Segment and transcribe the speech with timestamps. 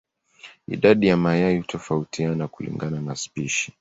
[0.67, 3.69] Idadi ya mayai hutofautiana kulingana na spishi.